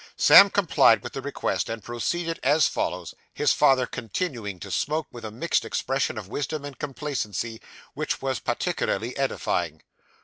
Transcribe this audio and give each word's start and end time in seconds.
Sam 0.17 0.49
complied 0.49 1.03
with 1.03 1.13
the 1.13 1.21
request, 1.21 1.69
and 1.69 1.83
proceeded 1.83 2.39
as 2.41 2.67
follows; 2.67 3.13
his 3.35 3.53
father 3.53 3.85
continuing 3.85 4.59
to 4.61 4.71
smoke, 4.71 5.05
with 5.11 5.23
a 5.23 5.29
mixed 5.29 5.63
expression 5.63 6.17
of 6.17 6.27
wisdom 6.27 6.65
and 6.65 6.79
complacency, 6.79 7.61
which 7.93 8.19
was 8.19 8.39
particularly 8.39 9.15
edifying. 9.15 9.83